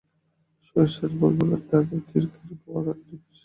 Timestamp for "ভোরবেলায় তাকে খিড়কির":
1.19-2.51